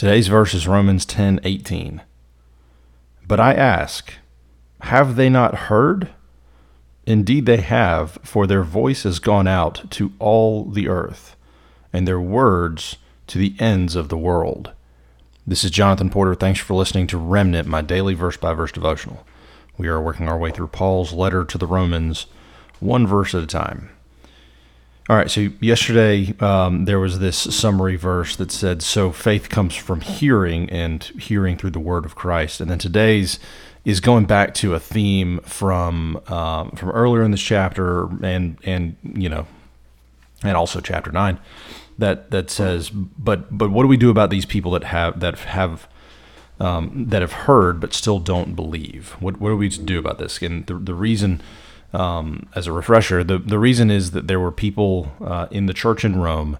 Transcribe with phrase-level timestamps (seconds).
[0.00, 2.00] Today's verse is Romans 10:18.
[3.28, 4.14] But I ask,
[4.80, 6.08] have they not heard?
[7.04, 11.36] Indeed they have, for their voice has gone out to all the earth,
[11.92, 14.70] and their words to the ends of the world.
[15.46, 16.34] This is Jonathan Porter.
[16.34, 19.26] Thanks for listening to Remnant, my daily verse by verse devotional.
[19.76, 22.24] We are working our way through Paul's letter to the Romans,
[22.78, 23.90] one verse at a time.
[25.10, 29.74] All right, so yesterday um, there was this summary verse that said, So faith comes
[29.74, 32.60] from hearing, and hearing through the word of Christ.
[32.60, 33.40] And then today's
[33.84, 38.94] is going back to a theme from um, from earlier in this chapter, and and
[39.02, 39.48] you know,
[40.44, 41.40] and also chapter nine,
[41.98, 45.36] that that says, but but what do we do about these people that have that
[45.40, 45.88] have
[46.60, 49.16] um, that have heard but still don't believe?
[49.18, 50.40] What what are we do about this?
[50.40, 51.42] And the the reason
[51.92, 55.74] um, as a refresher, the, the reason is that there were people uh, in the
[55.74, 56.58] church in Rome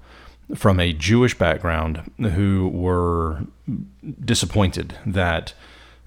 [0.55, 3.43] from a Jewish background who were
[4.25, 5.53] disappointed that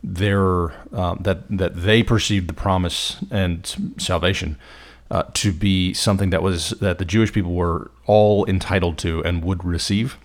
[0.04, 4.58] their uh, that that they perceived the promise and salvation
[5.10, 9.44] uh, to be something that was that the Jewish people were all entitled to and
[9.44, 10.18] would receive,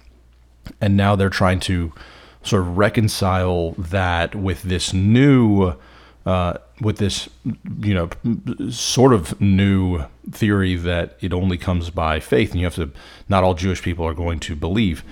[0.81, 1.93] and now they're trying to
[2.43, 5.75] sort of reconcile that with this new
[6.27, 7.29] uh, with this,
[7.81, 8.11] you know,
[8.71, 12.91] sort of new theory that it only comes by faith, and you have to.
[13.29, 15.03] Not all Jewish people are going to believe.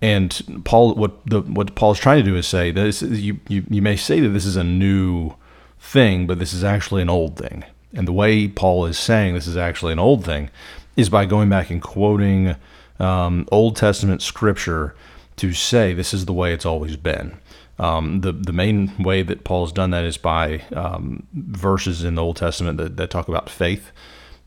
[0.00, 3.64] And Paul, what the what Paul is trying to do is say that you, you
[3.68, 5.34] you may say that this is a new
[5.80, 7.64] thing, but this is actually an old thing.
[7.94, 10.50] And the way Paul is saying this is actually an old thing
[10.96, 12.56] is by going back and quoting
[12.98, 14.94] um, Old Testament scripture
[15.36, 17.38] to say this is the way it's always been.
[17.78, 22.22] Um, the the main way that Paul's done that is by um, verses in the
[22.22, 23.92] Old Testament that, that talk about faith.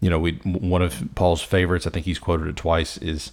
[0.01, 1.87] You know, we one of Paul's favorites.
[1.87, 2.97] I think he's quoted it twice.
[2.97, 3.31] Is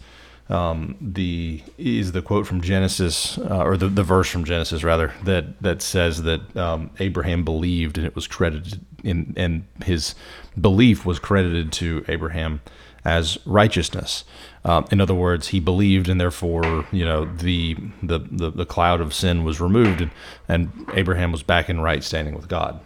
[0.48, 5.12] um, the is the quote from Genesis uh, or the, the verse from Genesis rather
[5.24, 10.14] that that says that um, Abraham believed and it was credited in and his
[10.58, 12.60] belief was credited to Abraham
[13.04, 14.24] as righteousness.
[14.64, 19.00] Um, in other words, he believed, and therefore, you know, the the the, the cloud
[19.00, 20.10] of sin was removed, and,
[20.48, 22.80] and Abraham was back in right standing with God.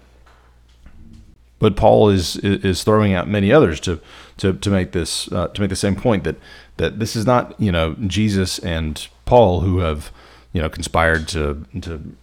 [1.62, 4.00] But Paul is is throwing out many others to
[4.38, 6.36] to, to make this uh, to make the same point that
[6.78, 10.10] that this is not you know Jesus and Paul who have
[10.52, 12.16] you know conspired to to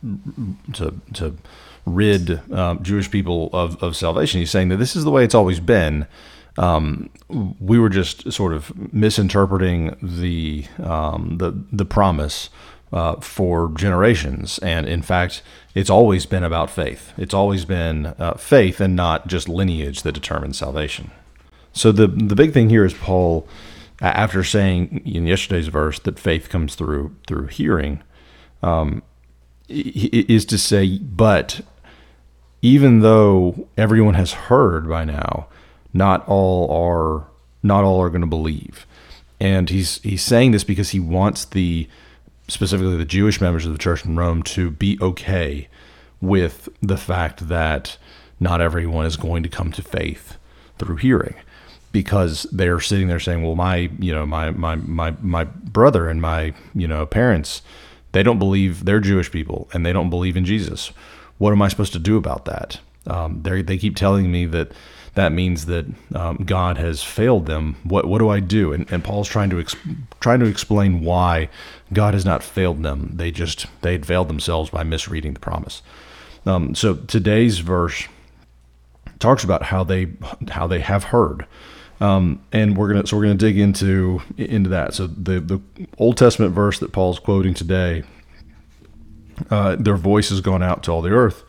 [0.73, 1.37] to to
[1.85, 4.41] rid um, Jewish people of, of salvation.
[4.41, 6.05] He's saying that this is the way it's always been,
[6.57, 7.09] um,
[7.59, 12.49] we were just sort of misinterpreting the um, the the promise
[12.91, 15.41] uh, for generations, and in fact,
[15.75, 17.13] it's always been about faith.
[17.17, 21.11] It's always been uh, faith and not just lineage that determines salvation.
[21.73, 23.47] So the the big thing here is Paul,
[24.01, 28.01] after saying in yesterday's verse that faith comes through through hearing,
[28.63, 29.03] um,
[29.67, 31.61] is to say, but
[32.61, 35.47] even though everyone has heard by now
[35.93, 37.27] not all are
[37.63, 38.85] not all are going to believe.
[39.39, 41.87] And he's he's saying this because he wants the
[42.49, 45.67] specifically the Jewish members of the church in Rome to be okay
[46.21, 47.97] with the fact that
[48.39, 50.37] not everyone is going to come to faith
[50.77, 51.35] through hearing.
[51.91, 56.21] Because they're sitting there saying well my you know my my my my brother and
[56.21, 57.63] my you know parents
[58.11, 60.91] they don't believe they're Jewish people and they don't believe in Jesus.
[61.39, 64.71] What am I supposed to do about that um, they they keep telling me that
[65.15, 67.75] that means that um, God has failed them.
[67.83, 68.71] What what do I do?
[68.73, 69.75] And, and Paul's trying to ex-
[70.19, 71.49] trying to explain why
[71.91, 73.11] God has not failed them.
[73.13, 75.81] They just they had failed themselves by misreading the promise.
[76.45, 78.07] Um, so today's verse
[79.19, 80.07] talks about how they
[80.51, 81.45] how they have heard.
[82.01, 84.93] Um, and we're gonna so we're gonna dig into into that.
[84.93, 85.59] So the the
[85.97, 88.03] Old Testament verse that Paul's quoting today,
[89.49, 91.43] uh, their voice has gone out to all the earth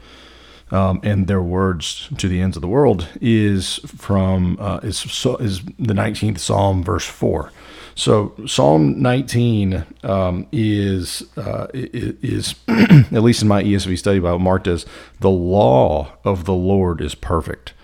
[0.70, 5.04] um, and their words to the ends of the world is from uh, is
[5.40, 7.52] is the 19th Psalm, verse four.
[7.94, 14.66] So Psalm 19 um, is uh, is at least in my ESV study Bible marked
[14.66, 14.86] as
[15.18, 17.74] the law of the Lord is perfect.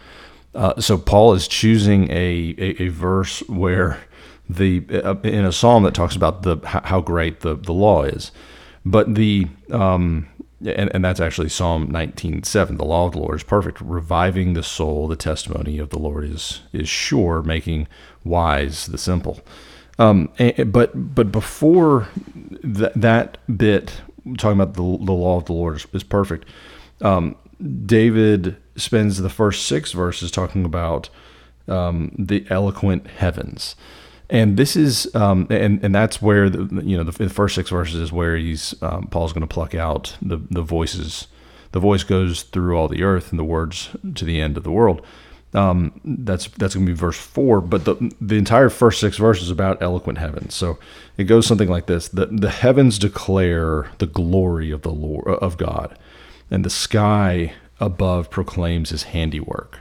[0.55, 4.01] Uh, so Paul is choosing a, a, a verse where
[4.49, 8.31] the uh, in a psalm that talks about the how great the, the law is,
[8.85, 10.29] but the um,
[10.65, 12.79] and, and that's actually Psalm 19:7.
[12.79, 15.09] The law of the Lord is perfect, reviving the soul.
[15.09, 17.89] The testimony of the Lord is is sure, making
[18.25, 19.41] wise the simple.
[19.99, 22.09] Um, and, but but before
[22.63, 24.01] th- that bit,
[24.39, 26.47] talking about the, the law of the Lord is, is perfect.
[27.01, 27.37] Um,
[27.85, 31.09] David spends the first six verses talking about
[31.69, 33.77] um, the eloquent heavens.
[34.29, 37.71] And this is, um, and and that's where the you know the, the first six
[37.71, 41.29] verses is where he's um, Paul's going to pluck out the the voices.
[41.73, 44.71] The voice goes through all the earth, and the words to the end of the
[44.71, 45.05] world.
[45.55, 49.49] Um, that's that's going to be verse four, but the the entire first six verses
[49.49, 50.55] about eloquent heavens.
[50.55, 50.79] So
[51.17, 55.57] it goes something like this: the the heavens declare the glory of the Lord of
[55.57, 55.97] God,
[56.51, 59.81] and the sky above proclaims His handiwork.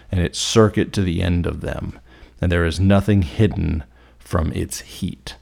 [0.11, 1.99] and its circuit to the end of them,
[2.41, 3.83] and there is nothing hidden
[4.19, 5.35] from its heat.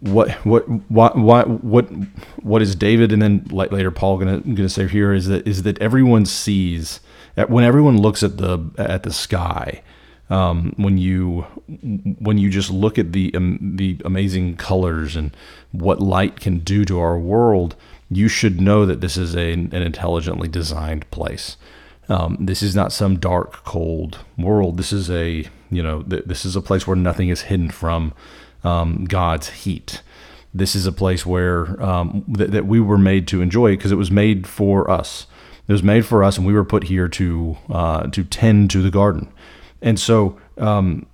[0.00, 1.86] What what what what
[2.42, 5.80] what is David and then later Paul gonna gonna say here is that is that
[5.80, 7.00] everyone sees
[7.48, 9.82] when everyone looks at the at the sky
[10.32, 11.42] um, when you
[12.18, 15.36] when you just look at the um, the amazing colors and
[15.72, 17.76] what light can do to our world,
[18.10, 21.58] you should know that this is a, an intelligently designed place.
[22.12, 24.76] Um, this is not some dark, cold world.
[24.76, 28.12] This is a you know th- this is a place where nothing is hidden from
[28.62, 30.02] um, God's heat.
[30.52, 33.96] This is a place where um, th- that we were made to enjoy because it
[33.96, 35.26] was made for us.
[35.66, 38.82] It was made for us, and we were put here to uh, to tend to
[38.82, 39.32] the garden.
[39.80, 41.06] And so um,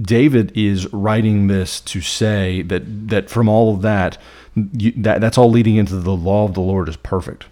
[0.00, 4.16] David is writing this to say that that from all of that,
[4.54, 7.46] you, that that's all leading into the law of the Lord is perfect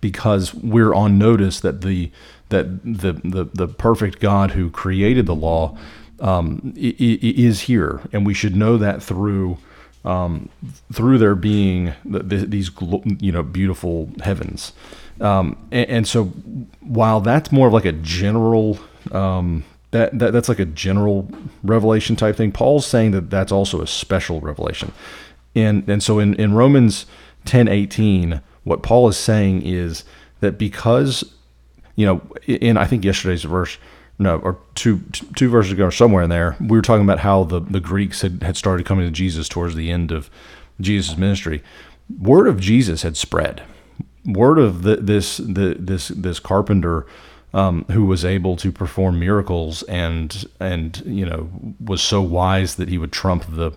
[0.00, 2.10] because we're on notice that the
[2.48, 5.76] that the the, the perfect God who created the law
[6.20, 9.58] um, is here, and we should know that through
[10.04, 10.48] um,
[10.92, 12.70] through there being these
[13.18, 14.72] you know beautiful heavens.
[15.20, 16.26] Um, and, and, so
[16.80, 18.78] while that's more of like a general
[19.12, 21.28] um, that, that that's like a general
[21.62, 24.92] revelation type thing, Paul's saying that that's also a special revelation.
[25.54, 27.06] And and so in, in Romans
[27.44, 30.04] 10 18, what Paul is saying is
[30.40, 31.24] that because,
[31.96, 33.78] you know, in I think yesterday's verse,
[34.18, 35.00] no, or two
[35.34, 38.22] two verses ago, or somewhere in there, we were talking about how the, the Greeks
[38.22, 40.30] had, had started coming to Jesus towards the end of
[40.80, 41.62] Jesus' ministry.
[42.18, 43.62] Word of Jesus had spread.
[44.26, 47.06] Word of the, this the, this this carpenter
[47.52, 51.50] um, who was able to perform miracles and and you know
[51.82, 53.72] was so wise that he would trump the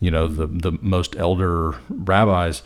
[0.00, 2.62] you know the the most elder rabbis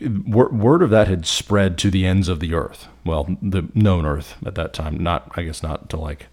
[0.00, 2.88] word of that had spread to the ends of the earth.
[3.04, 6.26] Well, the known earth at that time, not I guess not to like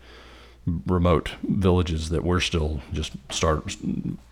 [0.86, 3.75] remote villages that we're still just start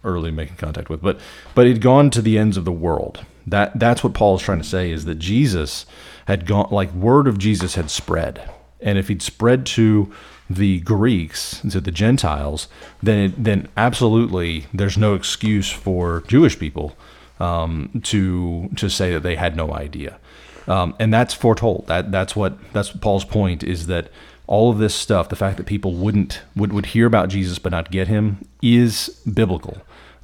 [0.03, 1.19] early making contact with, but
[1.55, 3.25] but it had gone to the ends of the world.
[3.47, 5.85] That that's what Paul is trying to say is that Jesus
[6.25, 8.49] had gone like word of Jesus had spread,
[8.79, 10.13] and if he'd spread to
[10.49, 12.67] the Greeks, to the Gentiles,
[13.03, 16.95] then it, then absolutely there's no excuse for Jewish people
[17.39, 20.19] um, to to say that they had no idea,
[20.67, 21.85] um, and that's foretold.
[21.87, 24.11] That that's what that's Paul's point is that
[24.47, 27.71] all of this stuff, the fact that people wouldn't would would hear about Jesus but
[27.71, 29.77] not get him, is biblical.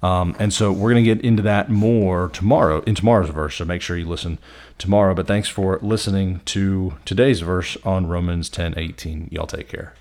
[0.03, 3.55] Um, and so we're going to get into that more tomorrow in tomorrow's verse.
[3.55, 4.37] So make sure you listen
[4.77, 5.15] tomorrow.
[5.15, 9.29] But thanks for listening to today's verse on Romans ten eighteen.
[9.31, 9.93] Y'all take care.